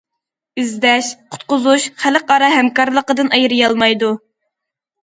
ئىزدەش، 0.61 1.09
قۇتقۇزۇش 1.35 1.85
خەلقئارا 2.05 2.51
ھەمكارلىقتىن 2.57 3.35
ئايرىيالمايدۇ. 3.39 4.13